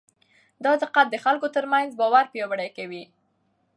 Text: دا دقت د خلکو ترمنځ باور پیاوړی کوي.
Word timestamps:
دا 0.63 0.71
دقت 0.83 1.07
د 1.09 1.15
خلکو 1.25 1.47
ترمنځ 1.55 1.89
باور 1.99 2.25
پیاوړی 2.33 2.69
کوي. 2.77 3.03